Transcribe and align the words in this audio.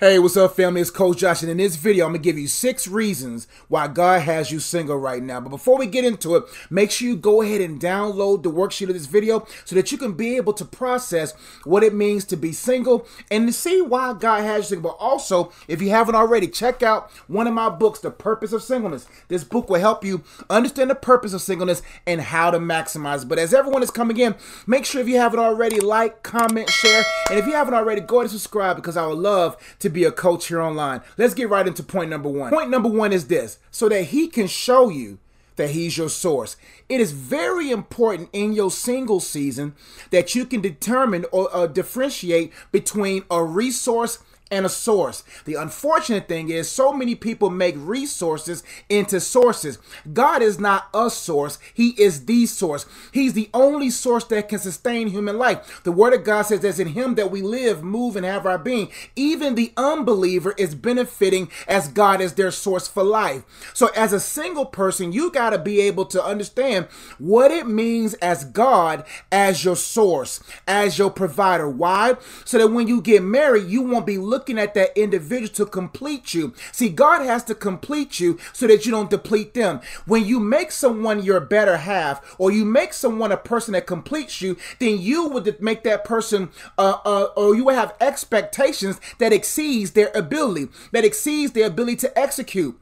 Hey, 0.00 0.18
what's 0.18 0.36
up, 0.36 0.56
family? 0.56 0.80
It's 0.80 0.90
Coach 0.90 1.18
Josh, 1.18 1.42
and 1.42 1.50
in 1.52 1.58
this 1.58 1.76
video, 1.76 2.04
I'm 2.04 2.10
gonna 2.10 2.18
give 2.18 2.36
you 2.36 2.48
six 2.48 2.88
reasons 2.88 3.46
why 3.68 3.86
God 3.86 4.22
has 4.22 4.50
you 4.50 4.58
single 4.58 4.96
right 4.96 5.22
now. 5.22 5.38
But 5.38 5.50
before 5.50 5.78
we 5.78 5.86
get 5.86 6.04
into 6.04 6.34
it, 6.34 6.44
make 6.68 6.90
sure 6.90 7.06
you 7.06 7.14
go 7.14 7.42
ahead 7.42 7.60
and 7.60 7.80
download 7.80 8.42
the 8.42 8.50
worksheet 8.50 8.88
of 8.88 8.94
this 8.94 9.06
video 9.06 9.46
so 9.64 9.76
that 9.76 9.92
you 9.92 9.98
can 9.98 10.14
be 10.14 10.34
able 10.34 10.52
to 10.54 10.64
process 10.64 11.32
what 11.62 11.84
it 11.84 11.94
means 11.94 12.24
to 12.24 12.36
be 12.36 12.50
single 12.50 13.06
and 13.30 13.46
to 13.46 13.52
see 13.52 13.82
why 13.82 14.14
God 14.14 14.42
has 14.42 14.64
you 14.64 14.68
single. 14.70 14.90
But 14.90 14.96
also, 14.98 15.52
if 15.68 15.80
you 15.80 15.90
haven't 15.90 16.16
already, 16.16 16.48
check 16.48 16.82
out 16.82 17.08
one 17.28 17.46
of 17.46 17.54
my 17.54 17.68
books, 17.68 18.00
The 18.00 18.10
Purpose 18.10 18.52
of 18.52 18.64
Singleness. 18.64 19.06
This 19.28 19.44
book 19.44 19.70
will 19.70 19.78
help 19.78 20.04
you 20.04 20.24
understand 20.50 20.90
the 20.90 20.96
purpose 20.96 21.32
of 21.32 21.40
singleness 21.40 21.82
and 22.04 22.20
how 22.20 22.50
to 22.50 22.58
maximize. 22.58 23.22
It. 23.22 23.28
But 23.28 23.38
as 23.38 23.54
everyone 23.54 23.84
is 23.84 23.92
coming 23.92 24.18
in, 24.18 24.34
make 24.66 24.86
sure 24.86 25.00
if 25.00 25.06
you 25.06 25.18
haven't 25.18 25.38
already, 25.38 25.78
like, 25.78 26.24
comment, 26.24 26.68
share, 26.68 27.04
and 27.30 27.38
if 27.38 27.46
you 27.46 27.52
haven't 27.52 27.74
already, 27.74 28.00
go 28.00 28.16
ahead 28.16 28.24
and 28.24 28.32
subscribe 28.32 28.74
because 28.74 28.96
I 28.96 29.06
would 29.06 29.18
love 29.18 29.56
to 29.83 29.83
be 29.88 30.04
a 30.04 30.12
coach 30.12 30.48
here 30.48 30.60
online. 30.60 31.00
Let's 31.16 31.34
get 31.34 31.48
right 31.48 31.66
into 31.66 31.82
point 31.82 32.10
number 32.10 32.28
one. 32.28 32.50
Point 32.50 32.70
number 32.70 32.88
one 32.88 33.12
is 33.12 33.28
this 33.28 33.58
so 33.70 33.88
that 33.88 34.04
he 34.04 34.28
can 34.28 34.46
show 34.46 34.88
you 34.88 35.18
that 35.56 35.70
he's 35.70 35.96
your 35.96 36.08
source. 36.08 36.56
It 36.88 37.00
is 37.00 37.12
very 37.12 37.70
important 37.70 38.28
in 38.32 38.52
your 38.52 38.70
single 38.70 39.20
season 39.20 39.74
that 40.10 40.34
you 40.34 40.44
can 40.46 40.60
determine 40.60 41.26
or 41.32 41.54
uh, 41.54 41.66
differentiate 41.66 42.52
between 42.72 43.24
a 43.30 43.44
resource 43.44 44.18
and 44.50 44.66
a 44.66 44.68
source. 44.68 45.24
The 45.46 45.54
unfortunate 45.54 46.28
thing 46.28 46.50
is, 46.50 46.70
so 46.70 46.92
many 46.92 47.14
people 47.14 47.50
make 47.50 47.74
resources 47.78 48.62
into 48.88 49.20
sources. 49.20 49.78
God 50.12 50.42
is 50.42 50.60
not 50.60 50.88
a 50.94 51.10
source, 51.10 51.58
He 51.72 51.90
is 51.90 52.26
the 52.26 52.46
source. 52.46 52.86
He's 53.12 53.32
the 53.32 53.50
only 53.54 53.90
source 53.90 54.24
that 54.24 54.48
can 54.48 54.58
sustain 54.58 55.08
human 55.08 55.38
life. 55.38 55.82
The 55.84 55.92
Word 55.92 56.12
of 56.12 56.24
God 56.24 56.42
says 56.42 56.60
that 56.60 56.78
in 56.78 56.88
Him 56.88 57.14
that 57.14 57.30
we 57.30 57.42
live, 57.42 57.82
move, 57.82 58.16
and 58.16 58.24
have 58.24 58.46
our 58.46 58.58
being. 58.58 58.90
Even 59.16 59.54
the 59.54 59.72
unbeliever 59.76 60.54
is 60.58 60.74
benefiting 60.74 61.50
as 61.66 61.88
God 61.88 62.20
is 62.20 62.34
their 62.34 62.50
source 62.50 62.86
for 62.86 63.02
life. 63.02 63.44
So, 63.74 63.88
as 63.96 64.12
a 64.12 64.20
single 64.20 64.66
person, 64.66 65.12
you 65.12 65.30
got 65.30 65.50
to 65.50 65.58
be 65.58 65.80
able 65.80 66.04
to 66.06 66.22
understand 66.22 66.86
what 67.18 67.50
it 67.50 67.66
means 67.66 68.14
as 68.14 68.44
God 68.44 69.04
as 69.32 69.64
your 69.64 69.76
source, 69.76 70.40
as 70.66 70.98
your 70.98 71.10
provider. 71.10 71.68
Why? 71.68 72.14
So 72.44 72.58
that 72.58 72.68
when 72.68 72.88
you 72.88 73.00
get 73.00 73.22
married, 73.22 73.68
you 73.68 73.82
won't 73.82 74.06
be 74.06 74.18
looking 74.34 74.58
at 74.58 74.74
that 74.74 74.98
individual 74.98 75.48
to 75.54 75.64
complete 75.64 76.34
you. 76.34 76.52
See, 76.72 76.88
God 76.88 77.22
has 77.22 77.44
to 77.44 77.54
complete 77.54 78.18
you 78.18 78.40
so 78.52 78.66
that 78.66 78.84
you 78.84 78.90
don't 78.90 79.08
deplete 79.08 79.54
them. 79.54 79.80
When 80.06 80.24
you 80.24 80.40
make 80.40 80.72
someone 80.72 81.22
your 81.22 81.38
better 81.38 81.76
half, 81.76 82.34
or 82.36 82.50
you 82.50 82.64
make 82.64 82.92
someone 82.92 83.30
a 83.30 83.36
person 83.36 83.74
that 83.74 83.86
completes 83.86 84.42
you, 84.42 84.56
then 84.80 84.98
you 84.98 85.28
would 85.28 85.62
make 85.62 85.84
that 85.84 86.04
person, 86.04 86.50
uh, 86.76 86.98
uh, 87.04 87.28
or 87.36 87.54
you 87.54 87.64
will 87.66 87.76
have 87.76 87.94
expectations 88.00 89.00
that 89.18 89.32
exceeds 89.32 89.92
their 89.92 90.10
ability, 90.16 90.68
that 90.90 91.04
exceeds 91.04 91.52
their 91.52 91.68
ability 91.68 91.96
to 91.96 92.18
execute. 92.18 92.76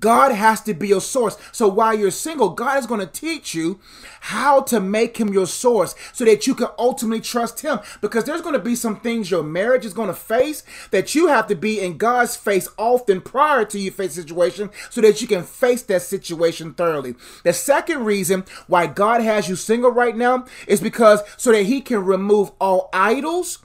God 0.00 0.32
has 0.32 0.60
to 0.62 0.74
be 0.74 0.88
your 0.88 1.00
source. 1.00 1.38
So 1.52 1.68
while 1.68 1.94
you're 1.94 2.10
single, 2.10 2.50
God 2.50 2.78
is 2.78 2.86
going 2.86 3.00
to 3.00 3.06
teach 3.06 3.54
you 3.54 3.80
how 4.20 4.60
to 4.62 4.80
make 4.80 5.16
him 5.16 5.32
your 5.32 5.46
source 5.46 5.94
so 6.12 6.24
that 6.24 6.46
you 6.46 6.54
can 6.54 6.68
ultimately 6.78 7.20
trust 7.20 7.60
him. 7.60 7.78
Because 8.00 8.24
there's 8.24 8.42
going 8.42 8.54
to 8.54 8.58
be 8.58 8.74
some 8.74 9.00
things 9.00 9.30
your 9.30 9.42
marriage 9.42 9.84
is 9.84 9.94
going 9.94 10.08
to 10.08 10.14
face 10.14 10.62
that 10.90 11.14
you 11.14 11.28
have 11.28 11.46
to 11.46 11.54
be 11.54 11.80
in 11.80 11.96
God's 11.96 12.36
face 12.36 12.68
often 12.76 13.20
prior 13.20 13.64
to 13.66 13.78
you 13.78 13.90
face 13.90 14.14
situation 14.14 14.70
so 14.90 15.00
that 15.00 15.22
you 15.22 15.28
can 15.28 15.42
face 15.42 15.82
that 15.82 16.02
situation 16.02 16.74
thoroughly. 16.74 17.14
The 17.44 17.52
second 17.52 18.04
reason 18.04 18.44
why 18.66 18.86
God 18.86 19.20
has 19.20 19.48
you 19.48 19.56
single 19.56 19.90
right 19.90 20.16
now 20.16 20.46
is 20.66 20.80
because 20.80 21.20
so 21.36 21.52
that 21.52 21.64
he 21.64 21.80
can 21.80 22.04
remove 22.04 22.50
all 22.60 22.90
idols 22.92 23.58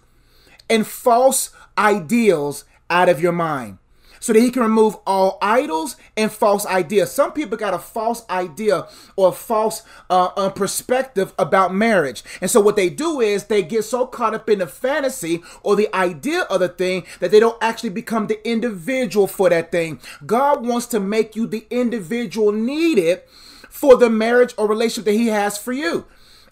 and 0.69 0.85
false 0.85 1.51
ideals 1.77 2.65
out 2.89 3.09
of 3.09 3.21
your 3.21 3.31
mind 3.31 3.77
so 4.19 4.33
that 4.33 4.39
he 4.39 4.51
can 4.51 4.63
remove 4.63 4.97
all 5.05 5.37
idols 5.41 5.95
and 6.15 6.31
false 6.31 6.65
ideas. 6.65 7.11
Some 7.11 7.31
people 7.31 7.57
got 7.57 7.73
a 7.73 7.79
false 7.79 8.25
idea 8.29 8.87
or 9.15 9.29
a 9.29 9.33
false 9.33 9.83
uh, 10.09 10.29
uh, 10.35 10.49
perspective 10.49 11.33
about 11.37 11.73
marriage. 11.73 12.23
And 12.41 12.49
so 12.49 12.59
what 12.59 12.75
they 12.75 12.89
do 12.89 13.21
is 13.21 13.45
they 13.45 13.63
get 13.63 13.83
so 13.83 14.05
caught 14.05 14.33
up 14.33 14.49
in 14.49 14.59
the 14.59 14.67
fantasy 14.67 15.41
or 15.63 15.75
the 15.75 15.93
idea 15.95 16.41
of 16.43 16.59
the 16.59 16.69
thing 16.69 17.05
that 17.19 17.31
they 17.31 17.39
don't 17.39 17.61
actually 17.61 17.89
become 17.89 18.27
the 18.27 18.47
individual 18.47 19.27
for 19.27 19.49
that 19.49 19.71
thing. 19.71 19.99
God 20.25 20.65
wants 20.65 20.87
to 20.87 20.99
make 20.99 21.35
you 21.35 21.47
the 21.47 21.65
individual 21.69 22.51
needed 22.51 23.21
for 23.69 23.95
the 23.95 24.09
marriage 24.09 24.53
or 24.57 24.67
relationship 24.67 25.05
that 25.05 25.13
he 25.13 25.27
has 25.27 25.57
for 25.57 25.71
you. 25.71 26.05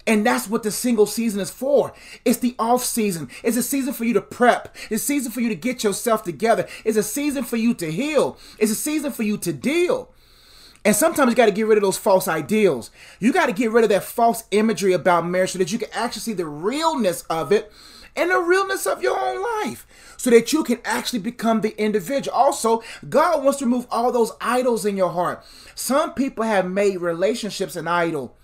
And 0.08 0.26
that's 0.26 0.50
what 0.50 0.64
the 0.64 0.72
single 0.72 1.06
season 1.06 1.42
is 1.42 1.52
for. 1.52 1.94
It's 2.24 2.40
the 2.40 2.56
off 2.58 2.84
season. 2.84 3.30
It's 3.44 3.58
a 3.58 3.64
season 3.64 3.94
for 3.94 4.06
you 4.06 4.14
to 4.14 4.22
prep. 4.22 4.74
It's 4.90 5.04
a 5.04 5.06
season 5.06 5.34
for 5.34 5.42
you 5.42 5.50
to 5.50 5.56
get 5.56 5.84
yourself 5.84 6.24
together. 6.24 6.66
It's 6.86 6.98
a 6.98 7.04
season 7.04 7.44
for 7.44 7.58
you 7.58 7.74
to 7.76 7.92
heal. 7.92 8.38
It's 8.58 8.72
a 8.72 8.76
season 8.76 9.12
for 9.12 9.24
you 9.24 9.38
to 9.40 9.52
deal. 9.52 10.14
And 10.86 10.96
sometimes 10.96 11.30
you 11.30 11.36
got 11.36 11.48
to 11.48 11.52
get 11.52 11.68
rid 11.68 11.78
of 11.78 11.84
those 11.84 11.98
false 11.98 12.30
ideals. 12.30 12.90
You 13.20 13.34
got 13.34 13.48
to 13.48 13.52
get 13.52 13.72
rid 13.72 13.84
of 13.84 13.90
that 13.90 14.06
false 14.06 14.46
imagery 14.52 14.94
about 14.94 15.28
marriage 15.28 15.52
so 15.52 15.60
that 15.60 15.74
you 15.74 15.78
can 15.78 15.90
actually 15.92 16.22
see 16.22 16.34
the 16.34 16.46
realness 16.46 17.24
of 17.24 17.52
it 17.52 17.70
and 18.16 18.32
the 18.32 18.40
realness 18.40 18.88
of 18.88 19.04
your 19.04 19.20
own 19.20 19.44
life 19.66 19.86
so 20.16 20.30
that 20.30 20.54
you 20.54 20.64
can 20.64 20.80
actually 20.86 21.20
become 21.20 21.60
the 21.60 21.78
individual. 21.78 22.36
Also, 22.36 22.82
God 23.10 23.44
wants 23.44 23.60
to 23.60 23.66
remove 23.66 23.88
all 23.92 24.14
those 24.14 24.32
idols 24.40 24.86
in 24.86 24.96
your 24.96 25.12
heart. 25.12 25.44
Some 25.76 26.14
people 26.14 26.46
have 26.46 26.70
made 26.70 27.02
relationships 27.02 27.76
an 27.76 27.90
idol. 27.90 28.38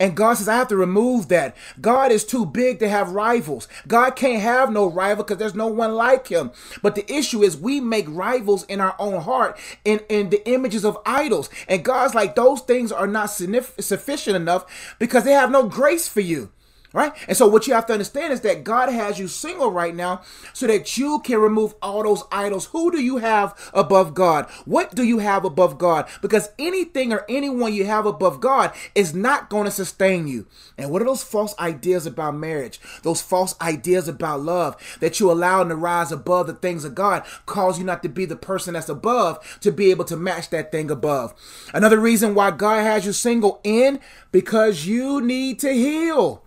And 0.00 0.16
God 0.16 0.34
says, 0.34 0.48
I 0.48 0.56
have 0.56 0.68
to 0.68 0.76
remove 0.76 1.28
that. 1.28 1.56
God 1.80 2.12
is 2.12 2.24
too 2.24 2.46
big 2.46 2.78
to 2.80 2.88
have 2.88 3.10
rivals. 3.10 3.68
God 3.86 4.16
can't 4.16 4.42
have 4.42 4.72
no 4.72 4.86
rival 4.86 5.24
because 5.24 5.38
there's 5.38 5.54
no 5.54 5.66
one 5.66 5.94
like 5.94 6.28
him. 6.28 6.50
But 6.82 6.94
the 6.94 7.10
issue 7.12 7.42
is 7.42 7.56
we 7.56 7.80
make 7.80 8.06
rivals 8.08 8.64
in 8.64 8.80
our 8.80 8.96
own 8.98 9.22
heart 9.22 9.58
in, 9.84 10.00
in 10.08 10.30
the 10.30 10.46
images 10.48 10.84
of 10.84 10.98
idols. 11.06 11.50
And 11.68 11.84
God's 11.84 12.14
like, 12.14 12.34
those 12.34 12.60
things 12.60 12.92
are 12.92 13.06
not 13.06 13.26
sufficient 13.26 14.36
enough 14.36 14.96
because 14.98 15.24
they 15.24 15.32
have 15.32 15.50
no 15.50 15.68
grace 15.68 16.08
for 16.08 16.20
you 16.20 16.50
right? 16.94 17.12
And 17.28 17.36
so 17.36 17.46
what 17.46 17.66
you 17.66 17.74
have 17.74 17.86
to 17.86 17.92
understand 17.92 18.32
is 18.32 18.40
that 18.42 18.64
God 18.64 18.88
has 18.88 19.18
you 19.18 19.28
single 19.28 19.70
right 19.70 19.94
now 19.94 20.22
so 20.54 20.66
that 20.68 20.96
you 20.96 21.18
can 21.18 21.40
remove 21.40 21.74
all 21.82 22.04
those 22.04 22.22
idols. 22.30 22.66
Who 22.66 22.90
do 22.90 23.02
you 23.02 23.18
have 23.18 23.70
above 23.74 24.14
God? 24.14 24.48
What 24.64 24.94
do 24.94 25.02
you 25.02 25.18
have 25.18 25.44
above 25.44 25.76
God? 25.76 26.08
Because 26.22 26.50
anything 26.58 27.12
or 27.12 27.26
anyone 27.28 27.74
you 27.74 27.84
have 27.84 28.06
above 28.06 28.40
God 28.40 28.72
is 28.94 29.12
not 29.12 29.50
going 29.50 29.64
to 29.64 29.72
sustain 29.72 30.28
you. 30.28 30.46
And 30.78 30.90
what 30.90 31.02
are 31.02 31.06
those 31.06 31.24
false 31.24 31.58
ideas 31.58 32.06
about 32.06 32.36
marriage? 32.36 32.80
Those 33.02 33.20
false 33.20 33.60
ideas 33.60 34.06
about 34.06 34.40
love 34.40 34.76
that 35.00 35.18
you 35.18 35.30
allow 35.30 35.64
to 35.64 35.74
rise 35.74 36.12
above 36.12 36.46
the 36.46 36.54
things 36.54 36.84
of 36.84 36.94
God 36.94 37.24
cause 37.44 37.76
you 37.78 37.84
not 37.84 38.04
to 38.04 38.08
be 38.08 38.24
the 38.24 38.36
person 38.36 38.74
that's 38.74 38.88
above 38.88 39.58
to 39.60 39.72
be 39.72 39.90
able 39.90 40.04
to 40.04 40.16
match 40.16 40.50
that 40.50 40.70
thing 40.70 40.92
above. 40.92 41.34
Another 41.74 41.98
reason 41.98 42.36
why 42.36 42.52
God 42.52 42.82
has 42.82 43.04
you 43.04 43.12
single 43.12 43.60
in 43.64 43.98
because 44.30 44.86
you 44.86 45.20
need 45.20 45.58
to 45.58 45.72
heal. 45.72 46.43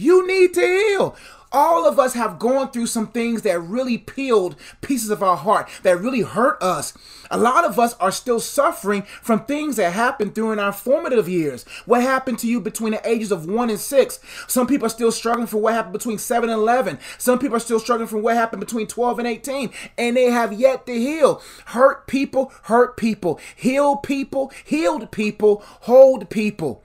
You 0.00 0.26
need 0.26 0.54
to 0.54 0.62
heal. 0.62 1.14
All 1.52 1.86
of 1.86 1.98
us 1.98 2.14
have 2.14 2.38
gone 2.38 2.70
through 2.70 2.86
some 2.86 3.08
things 3.08 3.42
that 3.42 3.60
really 3.60 3.98
peeled 3.98 4.56
pieces 4.80 5.10
of 5.10 5.22
our 5.22 5.36
heart, 5.36 5.68
that 5.82 6.00
really 6.00 6.22
hurt 6.22 6.62
us. 6.62 6.94
A 7.30 7.36
lot 7.36 7.66
of 7.66 7.78
us 7.78 7.92
are 8.00 8.10
still 8.10 8.40
suffering 8.40 9.02
from 9.20 9.44
things 9.44 9.76
that 9.76 9.92
happened 9.92 10.32
during 10.32 10.58
our 10.58 10.72
formative 10.72 11.28
years. 11.28 11.64
What 11.84 12.00
happened 12.00 12.38
to 12.38 12.48
you 12.48 12.62
between 12.62 12.92
the 12.92 13.06
ages 13.06 13.30
of 13.30 13.44
1 13.44 13.68
and 13.68 13.78
6? 13.78 14.20
Some 14.46 14.66
people 14.66 14.86
are 14.86 14.88
still 14.88 15.12
struggling 15.12 15.46
for 15.46 15.58
what 15.58 15.74
happened 15.74 15.92
between 15.92 16.16
7 16.16 16.48
and 16.48 16.58
11. 16.58 16.98
Some 17.18 17.38
people 17.38 17.56
are 17.56 17.60
still 17.60 17.78
struggling 17.78 18.08
from 18.08 18.22
what 18.22 18.36
happened 18.36 18.60
between 18.60 18.86
12 18.86 19.18
and 19.18 19.28
18, 19.28 19.70
and 19.98 20.16
they 20.16 20.30
have 20.30 20.54
yet 20.54 20.86
to 20.86 20.94
heal. 20.94 21.42
Hurt 21.66 22.06
people, 22.06 22.54
hurt 22.62 22.96
people. 22.96 23.38
Heal 23.54 23.96
people, 23.96 24.50
healed 24.64 25.10
people, 25.10 25.62
hold 25.82 26.30
people. 26.30 26.84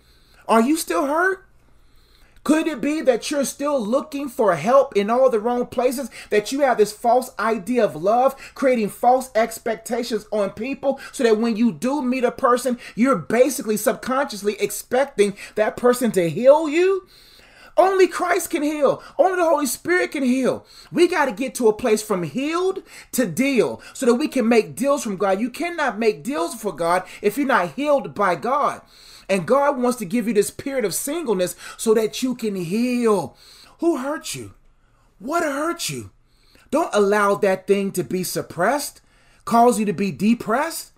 Are 0.50 0.62
you 0.62 0.76
still 0.76 1.06
hurt? 1.06 1.45
Could 2.46 2.68
it 2.68 2.80
be 2.80 3.02
that 3.02 3.32
you're 3.32 3.44
still 3.44 3.84
looking 3.84 4.30
for 4.30 4.56
help 4.56 4.96
in 4.96 5.10
all 5.10 5.32
the 5.32 5.40
wrong 5.40 5.66
places? 5.66 6.12
That 6.30 6.52
you 6.52 6.60
have 6.60 6.78
this 6.78 6.94
false 6.94 7.32
idea 7.40 7.84
of 7.84 7.96
love, 7.96 8.36
creating 8.54 8.90
false 8.90 9.32
expectations 9.34 10.28
on 10.32 10.52
people 10.52 11.00
so 11.12 11.24
that 11.24 11.40
when 11.40 11.58
you 11.58 11.72
do 11.72 12.04
meet 12.04 12.24
a 12.24 12.32
person, 12.32 12.78
you're 12.94 13.16
basically 13.16 13.78
subconsciously 13.78 14.58
expecting 14.60 15.36
that 15.56 15.76
person 15.76 16.12
to 16.12 16.30
heal 16.30 16.70
you? 16.70 17.08
Only 17.78 18.08
Christ 18.08 18.52
can 18.52 18.64
heal. 18.64 19.04
Only 19.18 19.38
the 19.38 19.50
Holy 19.50 19.66
Spirit 19.66 20.12
can 20.12 20.24
heal. 20.24 20.66
We 20.92 21.08
got 21.08 21.26
to 21.26 21.32
get 21.32 21.54
to 21.56 21.68
a 21.68 21.74
place 21.74 22.02
from 22.02 22.24
healed 22.24 22.84
to 23.12 23.26
deal 23.26 23.82
so 23.94 24.06
that 24.06 24.16
we 24.16 24.28
can 24.28 24.48
make 24.48 24.76
deals 24.76 25.04
from 25.04 25.18
God. 25.18 25.42
You 25.42 25.50
cannot 25.50 26.00
make 26.00 26.24
deals 26.24 26.56
for 26.56 26.74
God 26.74 27.04
if 27.22 27.38
you're 27.38 27.48
not 27.48 27.74
healed 27.74 28.14
by 28.14 28.36
God. 28.36 28.82
And 29.28 29.48
God 29.48 29.78
wants 29.78 29.98
to 30.00 30.06
give 30.06 30.28
you 30.28 30.34
this 30.34 30.52
period 30.52 30.86
of 30.86 30.94
singleness 30.94 31.56
so 31.78 31.94
that 31.96 32.24
you 32.24 32.36
can 32.36 32.56
heal. 32.56 33.36
Who 33.80 33.98
hurt 33.98 34.36
you? 34.36 34.54
What 35.20 35.44
hurt 35.44 35.90
you? 35.90 36.12
Don't 36.72 36.94
allow 36.94 37.36
that 37.36 37.68
thing 37.68 37.92
to 37.94 38.04
be 38.04 38.24
suppressed, 38.24 39.02
cause 39.44 39.80
you 39.80 39.86
to 39.86 39.94
be 39.94 40.12
depressed. 40.12 40.92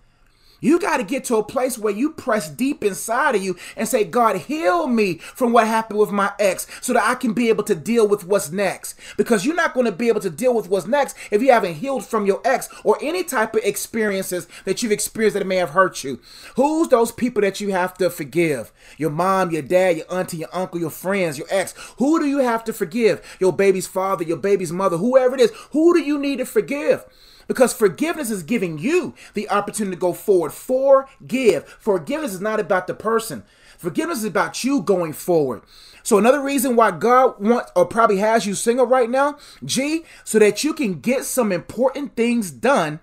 You 0.60 0.80
got 0.80 0.96
to 0.96 1.04
get 1.04 1.24
to 1.24 1.36
a 1.36 1.42
place 1.42 1.78
where 1.78 1.92
you 1.92 2.10
press 2.10 2.48
deep 2.48 2.82
inside 2.82 3.36
of 3.36 3.42
you 3.42 3.56
and 3.76 3.88
say, 3.88 4.04
God, 4.04 4.36
heal 4.36 4.86
me 4.86 5.18
from 5.18 5.52
what 5.52 5.66
happened 5.66 6.00
with 6.00 6.10
my 6.10 6.32
ex 6.38 6.66
so 6.80 6.92
that 6.92 7.04
I 7.04 7.14
can 7.14 7.32
be 7.32 7.48
able 7.48 7.64
to 7.64 7.74
deal 7.74 8.08
with 8.08 8.24
what's 8.24 8.50
next. 8.50 8.98
Because 9.16 9.46
you're 9.46 9.54
not 9.54 9.74
going 9.74 9.86
to 9.86 9.92
be 9.92 10.08
able 10.08 10.20
to 10.20 10.30
deal 10.30 10.54
with 10.54 10.68
what's 10.68 10.86
next 10.86 11.16
if 11.30 11.42
you 11.42 11.52
haven't 11.52 11.74
healed 11.74 12.04
from 12.04 12.26
your 12.26 12.40
ex 12.44 12.68
or 12.82 12.98
any 13.00 13.22
type 13.22 13.54
of 13.54 13.62
experiences 13.62 14.48
that 14.64 14.82
you've 14.82 14.92
experienced 14.92 15.38
that 15.38 15.46
may 15.46 15.56
have 15.56 15.70
hurt 15.70 16.02
you. 16.02 16.20
Who's 16.56 16.88
those 16.88 17.12
people 17.12 17.42
that 17.42 17.60
you 17.60 17.70
have 17.72 17.94
to 17.98 18.10
forgive? 18.10 18.72
Your 18.96 19.10
mom, 19.10 19.50
your 19.50 19.62
dad, 19.62 19.98
your 19.98 20.12
auntie, 20.12 20.38
your 20.38 20.48
uncle, 20.52 20.80
your 20.80 20.90
friends, 20.90 21.38
your 21.38 21.46
ex. 21.50 21.74
Who 21.98 22.18
do 22.18 22.26
you 22.26 22.38
have 22.38 22.64
to 22.64 22.72
forgive? 22.72 23.36
Your 23.38 23.52
baby's 23.52 23.86
father, 23.86 24.24
your 24.24 24.36
baby's 24.36 24.72
mother, 24.72 24.96
whoever 24.96 25.34
it 25.34 25.40
is. 25.40 25.52
Who 25.70 25.94
do 25.94 26.00
you 26.00 26.18
need 26.18 26.38
to 26.38 26.46
forgive? 26.46 27.04
Because 27.48 27.72
forgiveness 27.72 28.30
is 28.30 28.44
giving 28.44 28.78
you 28.78 29.14
the 29.34 29.50
opportunity 29.50 29.96
to 29.96 30.00
go 30.00 30.12
forward. 30.12 30.52
Forgive. 30.52 31.66
Forgiveness 31.80 32.34
is 32.34 32.40
not 32.40 32.60
about 32.60 32.86
the 32.86 32.94
person. 32.94 33.42
Forgiveness 33.76 34.18
is 34.18 34.24
about 34.24 34.62
you 34.62 34.82
going 34.82 35.12
forward. 35.12 35.62
So 36.04 36.18
another 36.18 36.40
reason 36.40 36.76
why 36.76 36.92
God 36.92 37.40
wants 37.40 37.72
or 37.74 37.86
probably 37.86 38.18
has 38.18 38.46
you 38.46 38.54
single 38.54 38.86
right 38.86 39.10
now, 39.10 39.38
G, 39.64 40.04
so 40.24 40.38
that 40.38 40.62
you 40.62 40.72
can 40.72 41.00
get 41.00 41.24
some 41.24 41.50
important 41.50 42.14
things 42.14 42.50
done 42.50 43.00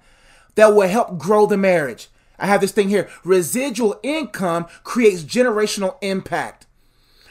that 0.55 0.73
will 0.73 0.87
help 0.87 1.17
grow 1.17 1.45
the 1.45 1.57
marriage. 1.57 2.07
I 2.37 2.47
have 2.47 2.61
this 2.61 2.71
thing 2.71 2.89
here. 2.89 3.09
Residual 3.23 3.99
income 4.03 4.67
creates 4.83 5.23
generational 5.23 5.97
impact. 6.01 6.65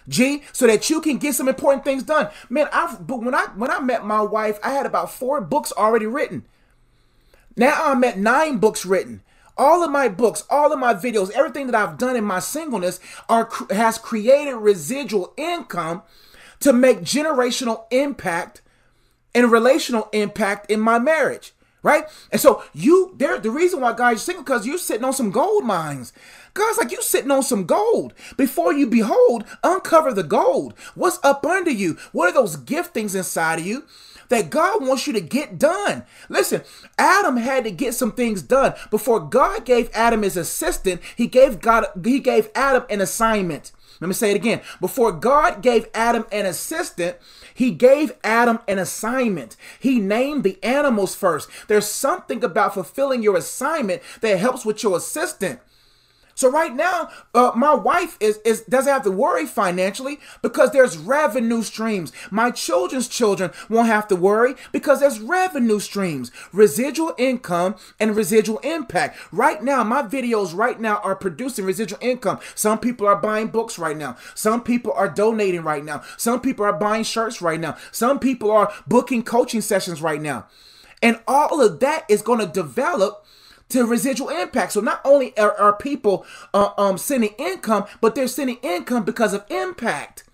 G, 0.08 0.42
so 0.52 0.66
that 0.66 0.90
you 0.90 1.00
can 1.00 1.16
get 1.16 1.34
some 1.34 1.48
important 1.48 1.84
things 1.84 2.02
done. 2.02 2.28
Man, 2.50 2.68
I've 2.72 3.06
but 3.06 3.22
when 3.22 3.34
I 3.34 3.46
when 3.56 3.70
I 3.70 3.80
met 3.80 4.04
my 4.04 4.20
wife, 4.20 4.58
I 4.62 4.72
had 4.72 4.84
about 4.84 5.10
four 5.10 5.40
books 5.40 5.72
already 5.76 6.06
written. 6.06 6.44
Now 7.56 7.86
I'm 7.86 8.02
at 8.04 8.18
nine 8.18 8.58
books 8.58 8.84
written. 8.84 9.22
All 9.56 9.84
of 9.84 9.90
my 9.90 10.08
books, 10.08 10.44
all 10.50 10.72
of 10.72 10.78
my 10.80 10.94
videos, 10.94 11.30
everything 11.30 11.66
that 11.66 11.76
I've 11.76 11.96
done 11.96 12.16
in 12.16 12.24
my 12.24 12.40
singleness 12.40 12.98
are 13.28 13.48
has 13.70 13.98
created 13.98 14.56
residual 14.56 15.32
income 15.36 16.02
to 16.60 16.72
make 16.72 17.02
generational 17.02 17.84
impact 17.92 18.62
and 19.34 19.52
relational 19.52 20.08
impact 20.12 20.70
in 20.70 20.80
my 20.80 20.98
marriage. 20.98 21.52
Right? 21.84 22.06
And 22.32 22.40
so 22.40 22.64
you 22.72 23.14
there 23.16 23.38
the 23.38 23.50
reason 23.50 23.80
why 23.80 23.92
guys 23.92 24.16
are 24.16 24.18
single 24.18 24.42
because 24.42 24.66
you're 24.66 24.78
sitting 24.78 25.04
on 25.04 25.12
some 25.12 25.30
gold 25.30 25.64
mines. 25.64 26.12
God's 26.54 26.78
like 26.78 26.90
you 26.90 27.02
sitting 27.02 27.30
on 27.30 27.42
some 27.42 27.66
gold. 27.66 28.14
Before 28.36 28.72
you 28.72 28.86
behold, 28.86 29.44
uncover 29.62 30.12
the 30.12 30.22
gold. 30.22 30.72
What's 30.94 31.18
up 31.22 31.44
under 31.44 31.70
you? 31.70 31.98
What 32.12 32.30
are 32.30 32.32
those 32.32 32.56
giftings 32.56 33.14
inside 33.14 33.60
of 33.60 33.66
you? 33.66 33.84
that 34.30 34.48
God 34.48 34.82
wants 34.82 35.06
you 35.06 35.12
to 35.12 35.20
get 35.20 35.58
done. 35.58 36.04
Listen, 36.30 36.62
Adam 36.98 37.36
had 37.36 37.64
to 37.64 37.70
get 37.70 37.92
some 37.92 38.10
things 38.12 38.40
done 38.40 38.72
before 38.90 39.20
God 39.20 39.66
gave 39.66 39.90
Adam 39.92 40.22
his 40.22 40.36
assistant. 40.36 41.02
He 41.14 41.26
gave 41.26 41.60
God 41.60 41.86
he 42.02 42.20
gave 42.20 42.48
Adam 42.54 42.84
an 42.88 43.02
assignment. 43.02 43.70
Let 44.04 44.08
me 44.08 44.14
say 44.14 44.32
it 44.32 44.36
again. 44.36 44.60
Before 44.82 45.12
God 45.12 45.62
gave 45.62 45.88
Adam 45.94 46.26
an 46.30 46.44
assistant, 46.44 47.16
he 47.54 47.70
gave 47.70 48.12
Adam 48.22 48.58
an 48.68 48.78
assignment. 48.78 49.56
He 49.80 49.98
named 49.98 50.44
the 50.44 50.62
animals 50.62 51.14
first. 51.14 51.48
There's 51.68 51.86
something 51.86 52.44
about 52.44 52.74
fulfilling 52.74 53.22
your 53.22 53.34
assignment 53.34 54.02
that 54.20 54.38
helps 54.38 54.66
with 54.66 54.82
your 54.82 54.98
assistant. 54.98 55.58
So 56.34 56.50
right 56.50 56.74
now, 56.74 57.10
uh, 57.34 57.52
my 57.54 57.74
wife 57.74 58.16
is, 58.20 58.38
is 58.44 58.62
doesn't 58.62 58.92
have 58.92 59.04
to 59.04 59.10
worry 59.10 59.46
financially 59.46 60.20
because 60.42 60.72
there's 60.72 60.96
revenue 60.96 61.62
streams. 61.62 62.12
My 62.30 62.50
children's 62.50 63.08
children 63.08 63.50
won't 63.68 63.88
have 63.88 64.08
to 64.08 64.16
worry 64.16 64.54
because 64.72 65.00
there's 65.00 65.20
revenue 65.20 65.80
streams, 65.80 66.30
residual 66.52 67.14
income 67.18 67.76
and 68.00 68.16
residual 68.16 68.58
impact. 68.58 69.18
Right 69.32 69.62
now, 69.62 69.84
my 69.84 70.02
videos 70.02 70.54
right 70.54 70.80
now 70.80 70.96
are 70.98 71.16
producing 71.16 71.64
residual 71.64 71.98
income. 72.00 72.40
Some 72.54 72.78
people 72.78 73.06
are 73.06 73.16
buying 73.16 73.48
books 73.48 73.78
right 73.78 73.96
now. 73.96 74.16
Some 74.34 74.62
people 74.62 74.92
are 74.92 75.08
donating 75.08 75.62
right 75.62 75.84
now. 75.84 76.02
Some 76.16 76.40
people 76.40 76.64
are 76.64 76.72
buying 76.72 77.04
shirts 77.04 77.40
right 77.40 77.60
now. 77.60 77.76
Some 77.92 78.18
people 78.18 78.50
are 78.50 78.72
booking 78.86 79.22
coaching 79.22 79.60
sessions 79.60 80.02
right 80.02 80.20
now. 80.20 80.46
And 81.02 81.20
all 81.28 81.60
of 81.60 81.80
that 81.80 82.04
is 82.08 82.22
going 82.22 82.40
to 82.40 82.46
develop 82.46 83.26
to 83.70 83.86
residual 83.86 84.28
impact. 84.28 84.72
So 84.72 84.80
not 84.80 85.00
only 85.04 85.36
are, 85.38 85.56
are 85.56 85.72
people 85.72 86.26
uh, 86.52 86.70
um, 86.76 86.98
sending 86.98 87.34
income, 87.38 87.84
but 88.00 88.14
they're 88.14 88.28
sending 88.28 88.58
income 88.62 89.04
because 89.04 89.34
of 89.34 89.44
impact. 89.50 90.24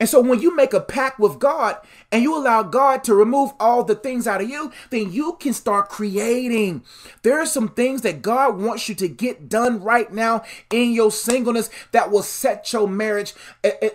And 0.00 0.08
so 0.08 0.20
when 0.20 0.40
you 0.40 0.54
make 0.54 0.74
a 0.74 0.80
pact 0.80 1.20
with 1.20 1.38
God 1.38 1.76
and 2.10 2.22
you 2.22 2.36
allow 2.36 2.64
God 2.64 3.04
to 3.04 3.14
remove 3.14 3.52
all 3.60 3.84
the 3.84 3.94
things 3.94 4.26
out 4.26 4.42
of 4.42 4.50
you, 4.50 4.72
then 4.90 5.12
you 5.12 5.36
can 5.38 5.52
start 5.52 5.88
creating. 5.88 6.82
There 7.22 7.38
are 7.38 7.46
some 7.46 7.68
things 7.68 8.02
that 8.02 8.20
God 8.20 8.58
wants 8.58 8.88
you 8.88 8.96
to 8.96 9.08
get 9.08 9.48
done 9.48 9.80
right 9.82 10.12
now 10.12 10.42
in 10.68 10.92
your 10.92 11.12
singleness 11.12 11.70
that 11.92 12.10
will 12.10 12.24
set 12.24 12.72
your 12.72 12.88
marriage 12.88 13.34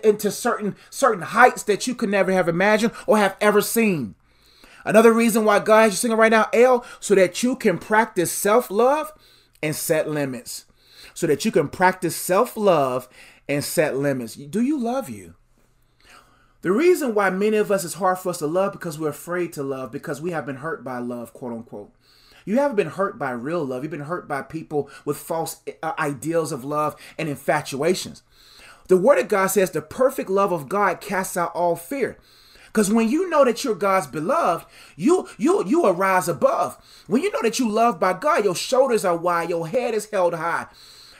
into 0.02 0.30
certain 0.30 0.74
certain 0.88 1.22
heights 1.22 1.62
that 1.64 1.86
you 1.86 1.94
could 1.94 2.08
never 2.08 2.32
have 2.32 2.48
imagined 2.48 2.92
or 3.06 3.18
have 3.18 3.36
ever 3.40 3.60
seen. 3.60 4.14
Another 4.84 5.12
reason 5.12 5.44
why 5.44 5.58
God 5.58 5.82
has 5.82 5.92
you 5.92 5.96
singing 5.96 6.16
right 6.16 6.30
now, 6.30 6.48
L, 6.52 6.84
so 7.00 7.14
that 7.14 7.42
you 7.42 7.56
can 7.56 7.78
practice 7.78 8.32
self 8.32 8.70
love 8.70 9.12
and 9.62 9.74
set 9.74 10.08
limits. 10.08 10.64
So 11.14 11.26
that 11.26 11.44
you 11.44 11.52
can 11.52 11.68
practice 11.68 12.16
self 12.16 12.56
love 12.56 13.08
and 13.48 13.64
set 13.64 13.96
limits. 13.96 14.34
Do 14.34 14.60
you 14.62 14.78
love 14.78 15.10
you? 15.10 15.34
The 16.62 16.72
reason 16.72 17.14
why 17.14 17.30
many 17.30 17.56
of 17.56 17.70
us 17.70 17.84
it's 17.84 17.94
hard 17.94 18.18
for 18.18 18.30
us 18.30 18.38
to 18.38 18.46
love 18.46 18.72
because 18.72 18.98
we're 18.98 19.08
afraid 19.08 19.52
to 19.54 19.62
love 19.62 19.90
because 19.90 20.20
we 20.20 20.30
have 20.32 20.44
been 20.44 20.56
hurt 20.56 20.84
by 20.84 20.98
love, 20.98 21.32
quote 21.32 21.52
unquote. 21.52 21.92
You 22.44 22.58
haven't 22.58 22.76
been 22.76 22.88
hurt 22.88 23.18
by 23.18 23.30
real 23.30 23.64
love. 23.64 23.82
You've 23.82 23.90
been 23.90 24.00
hurt 24.00 24.28
by 24.28 24.42
people 24.42 24.90
with 25.04 25.16
false 25.16 25.60
uh, 25.82 25.92
ideals 25.98 26.52
of 26.52 26.64
love 26.64 26.96
and 27.18 27.28
infatuations. 27.28 28.22
The 28.88 28.96
Word 28.96 29.18
of 29.18 29.28
God 29.28 29.48
says 29.48 29.70
the 29.70 29.82
perfect 29.82 30.28
love 30.28 30.52
of 30.52 30.68
God 30.68 31.00
casts 31.00 31.36
out 31.36 31.54
all 31.54 31.76
fear. 31.76 32.18
Because 32.72 32.92
when 32.92 33.08
you 33.08 33.28
know 33.28 33.44
that 33.44 33.64
you're 33.64 33.74
God's 33.74 34.06
beloved, 34.06 34.66
you 34.96 35.28
you 35.36 35.64
you 35.66 35.86
arise 35.86 36.28
above. 36.28 36.78
When 37.08 37.22
you 37.22 37.30
know 37.32 37.42
that 37.42 37.58
you 37.58 37.68
love 37.68 37.98
by 37.98 38.12
God, 38.12 38.44
your 38.44 38.54
shoulders 38.54 39.04
are 39.04 39.16
wide, 39.16 39.50
your 39.50 39.66
head 39.66 39.94
is 39.94 40.08
held 40.10 40.34
high. 40.34 40.66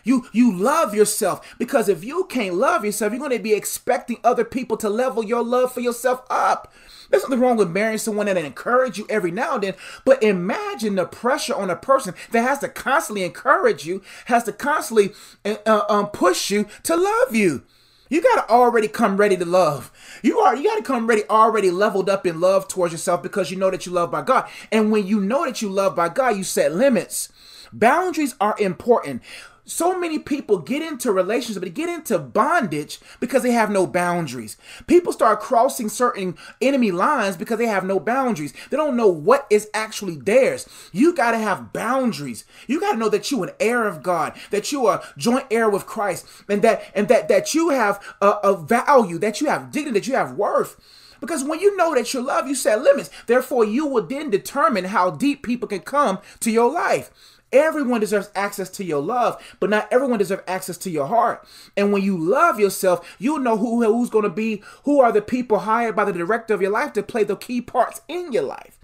You 0.05 0.27
you 0.33 0.57
love 0.57 0.95
yourself 0.95 1.57
because 1.59 1.89
if 1.89 2.05
you 2.05 2.25
can't 2.25 2.55
love 2.55 2.85
yourself, 2.85 3.13
you're 3.13 3.19
going 3.19 3.37
to 3.37 3.43
be 3.43 3.53
expecting 3.53 4.19
other 4.25 4.45
people 4.45 4.77
to 4.79 4.89
level 4.89 5.25
your 5.25 5.43
love 5.43 5.73
for 5.73 5.81
yourself 5.81 6.23
up. 6.31 6.73
There's 7.11 7.25
nothing 7.25 7.41
wrong 7.41 7.57
with 7.57 7.71
marrying 7.71 7.99
someone 7.99 8.27
that 8.27 8.37
encourage 8.37 8.97
you 8.97 9.07
every 9.11 9.33
now 9.33 9.55
and 9.55 9.65
then, 9.65 9.75
but 10.05 10.23
imagine 10.23 10.95
the 10.95 11.07
pressure 11.07 11.55
on 11.55 11.69
a 11.69 11.75
person 11.75 12.15
that 12.31 12.43
has 12.43 12.61
to 12.61 12.69
constantly 12.69 13.25
encourage 13.25 13.85
you, 13.85 14.03
has 14.27 14.45
to 14.45 14.53
constantly 14.53 15.13
uh, 15.45 15.83
um, 15.89 16.07
push 16.07 16.51
you 16.51 16.69
to 16.85 16.97
love 16.97 17.35
you. 17.35 17.65
You 18.11 18.21
got 18.21 18.47
to 18.47 18.53
already 18.53 18.89
come 18.89 19.17
ready 19.17 19.37
to 19.37 19.45
love. 19.45 19.91
You 20.23 20.41
are 20.41 20.57
you 20.57 20.65
got 20.65 20.77
to 20.77 20.83
come 20.83 21.07
ready 21.07 21.23
already 21.31 21.71
leveled 21.71 22.11
up 22.11 22.27
in 22.27 22.41
love 22.41 22.67
towards 22.69 22.93
yourself 22.93 23.23
because 23.23 23.51
you 23.51 23.57
know 23.57 23.71
that 23.71 23.87
you 23.87 23.93
love 23.93 24.11
by 24.11 24.23
God. 24.23 24.49
And 24.71 24.91
when 24.91 25.07
you 25.07 25.21
know 25.21 25.47
that 25.47 25.63
you 25.63 25.71
love 25.71 25.95
by 25.95 26.09
God, 26.09 26.37
you 26.37 26.43
set 26.45 26.75
limits. 26.75 27.33
Boundaries 27.73 28.35
are 28.41 28.57
important 28.59 29.23
so 29.71 29.97
many 29.97 30.19
people 30.19 30.59
get 30.59 30.83
into 30.83 31.13
relationships, 31.13 31.59
but 31.59 31.65
they 31.65 31.71
get 31.71 31.89
into 31.89 32.19
bondage 32.19 32.99
because 33.21 33.45
they 33.45 33.53
have 33.53 33.71
no 33.71 33.87
boundaries. 33.87 34.57
People 34.89 35.13
start 35.13 35.41
crossing 35.41 35.89
certain 35.89 36.37
enemy 36.61 36.91
lines 36.91 37.37
because 37.37 37.59
they 37.59 37.69
have 37.69 37.85
no 37.85 38.01
boundaries. 38.01 38.53
They 38.71 38.77
don't 38.77 38.97
know 38.97 39.07
what 39.07 39.47
is 39.49 39.71
actually 39.73 40.17
theirs. 40.17 40.69
You 40.93 41.15
got 41.15 41.31
to 41.33 41.39
have 41.39 41.73
boundaries. 41.73 42.45
You 42.67 42.81
got 42.81 42.93
to 42.93 42.99
know 42.99 43.09
that 43.11 43.31
you 43.31 43.45
an 43.45 43.51
heir 43.61 43.87
of 43.87 44.03
God, 44.03 44.37
that 44.51 44.73
you 44.73 44.87
are 44.87 45.05
joint 45.17 45.47
heir 45.53 45.71
with 45.71 45.87
Christ, 45.87 46.27
and 46.49 46.63
that 46.63 46.91
and 46.93 47.07
that 47.07 47.29
that 47.29 47.55
you 47.55 47.69
have 47.69 48.03
a, 48.21 48.31
a 48.43 48.57
value, 48.57 49.19
that 49.19 49.41
you 49.41 49.47
have 49.49 49.71
dignity, 49.71 50.01
that 50.01 50.09
you 50.09 50.15
have 50.17 50.35
worth. 50.35 50.81
Because 51.21 51.45
when 51.45 51.61
you 51.61 51.77
know 51.77 51.95
that 51.95 52.13
you 52.13 52.23
love, 52.23 52.49
you 52.49 52.55
set 52.55 52.83
limits. 52.83 53.11
Therefore, 53.27 53.65
you 53.65 53.87
will 53.87 54.07
then 54.07 54.31
determine 54.31 54.87
how 54.87 55.11
deep 55.11 55.43
people 55.43 55.69
can 55.69 55.81
come 55.81 56.19
to 56.41 56.51
your 56.51 56.73
life. 56.73 57.11
Everyone 57.53 58.01
deserves 58.01 58.31
access 58.35 58.71
to 58.71 58.85
your 58.85 59.03
love, 59.03 59.43
but 59.59 59.71
not 59.71 59.89
everyone 59.91 60.19
deserves 60.19 60.43
access 60.47 60.79
to 60.79 60.91
your 60.91 61.07
heart. 61.07 61.47
And 61.77 61.93
when 61.93 62.03
you 62.03 62.17
love 62.17 62.61
yourself, 62.61 63.17
you 63.19 63.39
know 63.39 63.57
who 63.57 63.83
who's 63.83 64.11
going 64.11 64.25
to 64.25 64.31
be, 64.31 64.63
who 64.85 65.01
are 65.01 65.13
the 65.13 65.23
people 65.23 65.61
hired 65.61 65.97
by 65.97 66.05
the 66.05 66.13
director 66.13 66.55
of 66.55 66.63
your 66.63 66.71
life 66.71 66.93
to 66.93 67.03
play 67.03 67.25
the 67.25 67.37
key 67.37 67.61
parts 67.61 68.03
in 68.09 68.33
your 68.33 68.45
life. 68.45 68.79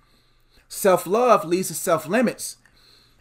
Self-love 0.69 1.45
leads 1.45 1.69
to 1.69 1.75
self-limits 1.75 2.57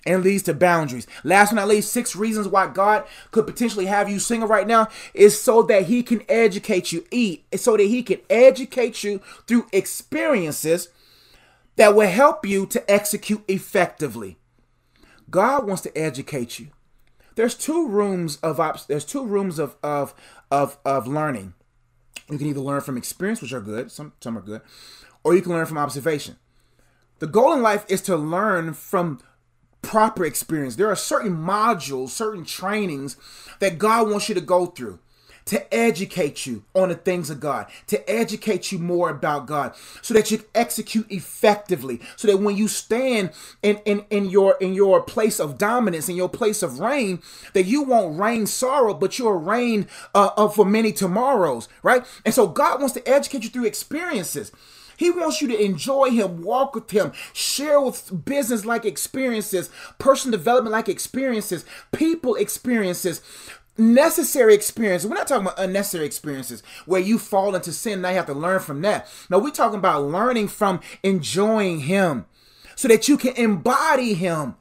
and 0.05 0.23
leads 0.23 0.43
to 0.43 0.53
boundaries. 0.53 1.07
Last 1.23 1.49
but 1.49 1.55
not 1.55 1.67
least, 1.67 1.91
six 1.91 2.15
reasons 2.15 2.47
why 2.47 2.67
God 2.67 3.05
could 3.31 3.47
potentially 3.47 3.85
have 3.87 4.09
you 4.09 4.19
single 4.19 4.47
right 4.47 4.67
now 4.67 4.87
is 5.13 5.39
so 5.39 5.61
that 5.63 5.85
He 5.85 6.03
can 6.03 6.23
educate 6.29 6.91
you, 6.91 7.05
eat, 7.11 7.45
so 7.55 7.77
that 7.77 7.83
He 7.83 8.03
can 8.03 8.19
educate 8.29 9.03
you 9.03 9.19
through 9.47 9.67
experiences 9.71 10.89
that 11.75 11.95
will 11.95 12.07
help 12.07 12.45
you 12.45 12.65
to 12.67 12.91
execute 12.91 13.43
effectively. 13.47 14.37
God 15.35 15.67
wants 15.67 15.81
to 15.81 15.97
educate 15.97 16.59
you. 16.59 16.67
There's 17.35 17.55
two 17.55 17.89
rooms 17.89 18.37
of 18.37 18.57
ops. 18.57 18.85
There's 18.85 19.03
two 19.03 19.25
rooms 19.25 19.59
of 19.59 19.75
of 19.83 20.13
of 20.49 20.77
of 20.85 21.07
learning. 21.07 21.55
You 22.29 22.37
can 22.37 22.47
either 22.47 22.61
learn 22.61 22.79
from 22.79 22.95
experience, 22.95 23.41
which 23.41 23.51
are 23.51 23.59
good. 23.59 23.91
Some 23.91 24.13
some 24.21 24.37
are 24.37 24.41
good, 24.41 24.61
or 25.25 25.35
you 25.35 25.41
can 25.41 25.51
learn 25.51 25.65
from 25.65 25.77
observation. 25.77 26.37
The 27.19 27.27
goal 27.27 27.51
in 27.51 27.61
life 27.61 27.85
is 27.89 28.01
to 28.03 28.15
learn 28.15 28.75
from 28.75 29.19
proper 29.81 30.23
experience. 30.23 30.77
There 30.77 30.89
are 30.89 30.95
certain 30.95 31.35
modules, 31.35 32.11
certain 32.11 32.45
trainings 32.45 33.17
that 33.59 33.77
God 33.77 34.09
wants 34.09 34.29
you 34.29 34.35
to 34.35 34.41
go 34.41 34.67
through 34.67 34.99
to 35.45 35.73
educate 35.73 36.45
you 36.45 36.63
on 36.73 36.89
the 36.89 36.95
things 36.95 37.29
of 37.29 37.39
God, 37.39 37.67
to 37.87 38.09
educate 38.09 38.71
you 38.71 38.79
more 38.79 39.09
about 39.09 39.45
God, 39.45 39.75
so 40.01 40.13
that 40.13 40.31
you 40.31 40.43
execute 40.55 41.05
effectively, 41.11 42.01
so 42.15 42.27
that 42.27 42.37
when 42.37 42.57
you 42.57 42.67
stand 42.67 43.31
in, 43.61 43.77
in, 43.85 44.05
in 44.09 44.29
your 44.29 44.57
in 44.59 44.73
your 44.73 45.01
place 45.01 45.39
of 45.39 45.57
dominance, 45.57 46.09
in 46.09 46.15
your 46.15 46.29
place 46.29 46.63
of 46.63 46.79
reign, 46.79 47.21
that 47.53 47.65
you 47.65 47.83
won't 47.83 48.19
reign 48.19 48.47
sorrow, 48.47 48.93
but 48.93 49.19
you'll 49.19 49.33
reign 49.33 49.87
uh, 50.13 50.31
uh, 50.35 50.47
for 50.47 50.65
many 50.65 50.91
tomorrows, 50.91 51.69
right? 51.83 52.05
And 52.25 52.33
so 52.33 52.47
God 52.47 52.79
wants 52.79 52.93
to 52.95 53.07
educate 53.07 53.43
you 53.43 53.49
through 53.49 53.65
experiences. 53.65 54.51
He 54.97 55.11
wants 55.11 55.41
you 55.41 55.47
to 55.49 55.61
enjoy 55.61 56.11
Him, 56.11 56.41
walk 56.41 56.73
with 56.73 56.89
Him, 56.89 57.11
share 57.33 57.81
with 57.81 58.25
business 58.25 58.65
like 58.65 58.85
experiences, 58.85 59.69
personal 59.99 60.37
development 60.37 60.71
like 60.71 60.89
experiences, 60.89 61.65
people 61.91 62.35
experiences, 62.35 63.21
necessary 63.77 64.53
experiences. 64.53 65.09
We're 65.09 65.17
not 65.17 65.27
talking 65.27 65.47
about 65.47 65.59
unnecessary 65.59 66.05
experiences 66.05 66.63
where 66.85 67.01
you 67.01 67.19
fall 67.19 67.55
into 67.55 67.71
sin 67.71 68.03
and 68.05 68.11
you 68.11 68.17
have 68.17 68.25
to 68.27 68.33
learn 68.33 68.59
from 68.59 68.81
that. 68.81 69.07
No, 69.29 69.39
we're 69.39 69.51
talking 69.51 69.79
about 69.79 70.03
learning 70.03 70.47
from 70.47 70.79
enjoying 71.03 71.81
Him 71.81 72.25
so 72.75 72.87
that 72.87 73.07
you 73.07 73.17
can 73.17 73.35
embody 73.35 74.13
Him. 74.13 74.55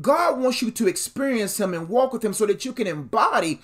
God 0.00 0.38
wants 0.38 0.62
you 0.62 0.70
to 0.70 0.86
experience 0.86 1.58
Him 1.58 1.74
and 1.74 1.88
walk 1.88 2.12
with 2.12 2.24
Him 2.24 2.32
so 2.32 2.46
that 2.46 2.64
you 2.64 2.72
can 2.72 2.86
embody 2.86 3.60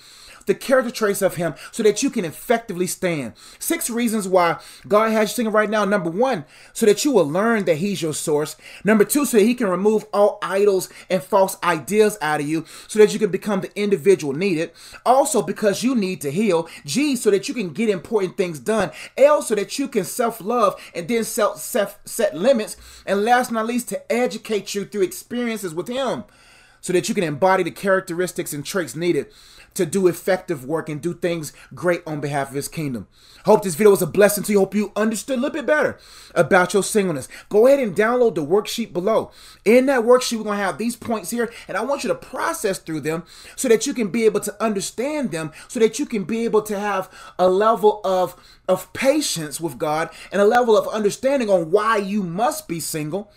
the 0.46 0.54
character 0.54 0.90
traits 0.90 1.22
of 1.22 1.36
him 1.36 1.54
so 1.70 1.82
that 1.82 2.02
you 2.02 2.10
can 2.10 2.24
effectively 2.24 2.86
stand. 2.86 3.34
Six 3.58 3.90
reasons 3.90 4.26
why 4.26 4.58
God 4.88 5.12
has 5.12 5.30
you 5.30 5.34
singing 5.34 5.52
right 5.52 5.68
now. 5.68 5.84
Number 5.84 6.10
one, 6.10 6.44
so 6.72 6.86
that 6.86 7.04
you 7.04 7.12
will 7.12 7.28
learn 7.28 7.64
that 7.64 7.76
he's 7.76 8.02
your 8.02 8.14
source. 8.14 8.56
Number 8.84 9.04
two, 9.04 9.26
so 9.26 9.36
that 9.36 9.44
he 9.44 9.54
can 9.54 9.68
remove 9.68 10.06
all 10.12 10.38
idols 10.42 10.88
and 11.10 11.22
false 11.22 11.56
ideas 11.62 12.16
out 12.20 12.40
of 12.40 12.48
you 12.48 12.64
so 12.88 12.98
that 12.98 13.12
you 13.12 13.18
can 13.18 13.30
become 13.30 13.60
the 13.60 13.76
individual 13.78 14.32
needed. 14.32 14.70
Also, 15.04 15.42
because 15.42 15.82
you 15.82 15.94
need 15.94 16.20
to 16.20 16.30
heal. 16.30 16.68
G, 16.84 17.16
so 17.16 17.30
that 17.30 17.48
you 17.48 17.54
can 17.54 17.72
get 17.72 17.88
important 17.88 18.36
things 18.36 18.58
done. 18.58 18.90
L, 19.16 19.42
so 19.42 19.54
that 19.54 19.78
you 19.78 19.88
can 19.88 20.04
self-love 20.04 20.80
and 20.94 21.08
then 21.08 21.24
self, 21.24 21.60
self 21.60 21.98
set 22.04 22.34
limits. 22.36 22.76
And 23.04 23.24
last 23.24 23.48
but 23.48 23.54
not 23.54 23.66
least, 23.66 23.88
to 23.88 24.12
educate 24.12 24.74
you 24.74 24.84
through 24.84 25.02
experiences 25.02 25.74
with 25.74 25.88
him 25.88 26.24
so 26.86 26.92
that 26.92 27.08
you 27.08 27.16
can 27.16 27.24
embody 27.24 27.64
the 27.64 27.70
characteristics 27.72 28.52
and 28.52 28.64
traits 28.64 28.94
needed 28.94 29.26
to 29.74 29.84
do 29.84 30.06
effective 30.06 30.64
work 30.64 30.88
and 30.88 31.02
do 31.02 31.12
things 31.12 31.52
great 31.74 32.00
on 32.06 32.20
behalf 32.20 32.50
of 32.50 32.54
his 32.54 32.68
kingdom. 32.68 33.08
Hope 33.44 33.64
this 33.64 33.74
video 33.74 33.90
was 33.90 34.02
a 34.02 34.06
blessing 34.06 34.44
to 34.44 34.52
you. 34.52 34.60
Hope 34.60 34.72
you 34.72 34.92
understood 34.94 35.36
a 35.36 35.40
little 35.40 35.52
bit 35.52 35.66
better 35.66 35.98
about 36.32 36.74
your 36.74 36.84
singleness. 36.84 37.26
Go 37.48 37.66
ahead 37.66 37.80
and 37.80 37.96
download 37.96 38.36
the 38.36 38.46
worksheet 38.46 38.92
below. 38.92 39.32
In 39.64 39.86
that 39.86 40.02
worksheet, 40.04 40.38
we're 40.38 40.44
going 40.44 40.58
to 40.58 40.64
have 40.64 40.78
these 40.78 40.94
points 40.94 41.30
here, 41.30 41.52
and 41.66 41.76
I 41.76 41.82
want 41.82 42.04
you 42.04 42.08
to 42.08 42.14
process 42.14 42.78
through 42.78 43.00
them 43.00 43.24
so 43.56 43.66
that 43.66 43.84
you 43.84 43.92
can 43.92 44.06
be 44.06 44.24
able 44.24 44.40
to 44.40 44.62
understand 44.62 45.32
them, 45.32 45.50
so 45.66 45.80
that 45.80 45.98
you 45.98 46.06
can 46.06 46.22
be 46.22 46.44
able 46.44 46.62
to 46.62 46.78
have 46.78 47.10
a 47.36 47.48
level 47.48 48.00
of, 48.04 48.36
of 48.68 48.92
patience 48.92 49.60
with 49.60 49.76
God 49.76 50.08
and 50.30 50.40
a 50.40 50.46
level 50.46 50.76
of 50.76 50.86
understanding 50.86 51.50
on 51.50 51.72
why 51.72 51.96
you 51.96 52.22
must 52.22 52.68
be 52.68 52.78
single 52.78 53.32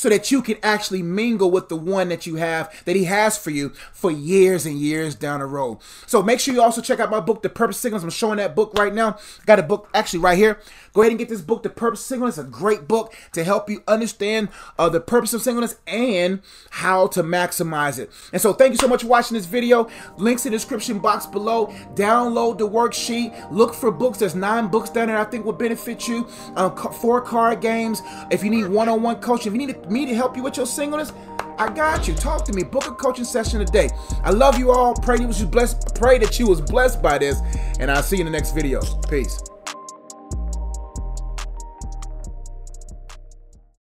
so 0.00 0.08
that 0.08 0.30
you 0.30 0.40
can 0.40 0.56
actually 0.62 1.02
mingle 1.02 1.50
with 1.50 1.68
the 1.68 1.76
one 1.76 2.08
that 2.08 2.26
you 2.26 2.36
have 2.36 2.74
that 2.86 2.96
he 2.96 3.04
has 3.04 3.36
for 3.36 3.50
you 3.50 3.68
for 3.92 4.10
years 4.10 4.64
and 4.64 4.78
years 4.78 5.14
down 5.14 5.40
the 5.40 5.44
road. 5.44 5.76
So 6.06 6.22
make 6.22 6.40
sure 6.40 6.54
you 6.54 6.62
also 6.62 6.80
check 6.80 7.00
out 7.00 7.10
my 7.10 7.20
book, 7.20 7.42
The 7.42 7.50
Purpose 7.50 7.76
Singleness. 7.76 8.04
I'm 8.04 8.08
showing 8.08 8.38
that 8.38 8.56
book 8.56 8.72
right 8.78 8.94
now. 8.94 9.18
Got 9.44 9.58
a 9.58 9.62
book 9.62 9.90
actually 9.92 10.20
right 10.20 10.38
here. 10.38 10.58
Go 10.92 11.02
ahead 11.02 11.12
and 11.12 11.18
get 11.18 11.28
this 11.28 11.40
book, 11.40 11.62
The 11.62 11.70
Purpose 11.70 12.00
Singleness. 12.00 12.38
It's 12.38 12.46
a 12.46 12.50
great 12.50 12.88
book 12.88 13.14
to 13.32 13.44
help 13.44 13.70
you 13.70 13.82
understand 13.86 14.48
uh, 14.78 14.88
the 14.88 15.00
purpose 15.00 15.32
of 15.34 15.42
singleness 15.42 15.76
and 15.86 16.42
how 16.70 17.06
to 17.08 17.22
maximize 17.22 17.98
it. 17.98 18.10
And 18.32 18.42
so 18.42 18.52
thank 18.52 18.72
you 18.72 18.78
so 18.78 18.88
much 18.88 19.02
for 19.02 19.08
watching 19.08 19.36
this 19.36 19.46
video. 19.46 19.88
Links 20.16 20.46
in 20.46 20.52
the 20.52 20.58
description 20.58 20.98
box 20.98 21.26
below. 21.26 21.68
Download 21.94 22.58
the 22.58 22.68
worksheet. 22.68 23.50
Look 23.52 23.74
for 23.74 23.90
books. 23.90 24.18
There's 24.18 24.34
nine 24.34 24.68
books 24.68 24.90
down 24.90 25.08
there 25.08 25.18
I 25.18 25.24
think 25.24 25.44
will 25.44 25.52
benefit 25.52 26.08
you. 26.08 26.26
Um, 26.56 26.76
four 26.76 27.20
card 27.20 27.60
games. 27.60 28.02
If 28.30 28.42
you 28.42 28.50
need 28.50 28.66
one-on-one 28.66 29.16
-on 29.16 29.20
-one 29.20 29.22
coaching, 29.22 29.54
if 29.54 29.60
you 29.60 29.66
need 29.66 29.90
me 29.90 30.06
to 30.06 30.14
help 30.14 30.36
you 30.36 30.42
with 30.42 30.56
your 30.56 30.66
singleness, 30.66 31.12
I 31.58 31.68
got 31.68 32.08
you. 32.08 32.14
Talk 32.14 32.44
to 32.46 32.52
me. 32.52 32.62
Book 32.62 32.86
a 32.86 32.92
coaching 32.92 33.24
session 33.24 33.64
today. 33.64 33.90
I 34.24 34.30
love 34.30 34.58
you 34.58 34.72
all. 34.72 34.94
Pray 34.94 35.18
you 35.18 35.26
was 35.26 35.44
blessed. 35.44 35.94
Pray 35.94 36.18
that 36.18 36.38
you 36.38 36.46
was 36.48 36.60
blessed 36.60 37.02
by 37.02 37.18
this, 37.18 37.36
and 37.78 37.90
I'll 37.90 38.02
see 38.02 38.16
you 38.16 38.24
in 38.24 38.32
the 38.32 38.36
next 38.38 38.52
video. 38.52 38.80
Peace. 39.10 39.38